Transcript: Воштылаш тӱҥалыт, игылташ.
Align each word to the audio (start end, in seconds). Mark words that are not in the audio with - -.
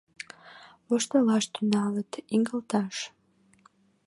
Воштылаш 0.87 1.45
тӱҥалыт, 1.53 2.11
игылташ. 2.35 2.95